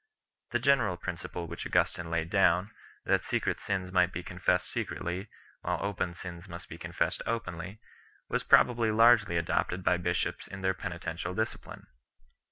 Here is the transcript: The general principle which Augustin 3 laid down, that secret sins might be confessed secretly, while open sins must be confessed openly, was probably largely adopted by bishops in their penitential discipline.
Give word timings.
The 0.49 0.57
general 0.57 0.97
principle 0.97 1.45
which 1.45 1.63
Augustin 1.63 2.05
3 2.05 2.11
laid 2.11 2.31
down, 2.31 2.71
that 3.05 3.23
secret 3.23 3.61
sins 3.61 3.91
might 3.91 4.11
be 4.11 4.23
confessed 4.23 4.67
secretly, 4.67 5.29
while 5.61 5.77
open 5.83 6.15
sins 6.15 6.49
must 6.49 6.69
be 6.69 6.79
confessed 6.79 7.21
openly, 7.27 7.79
was 8.27 8.41
probably 8.43 8.89
largely 8.89 9.37
adopted 9.37 9.83
by 9.83 9.97
bishops 9.97 10.47
in 10.47 10.61
their 10.61 10.73
penitential 10.73 11.35
discipline. 11.35 11.85